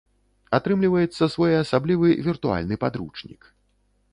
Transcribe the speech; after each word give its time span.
Атрымліваецца 0.57 1.23
своеасаблівы 1.33 2.09
віртуальны 2.29 2.75
падручнік. 2.85 3.41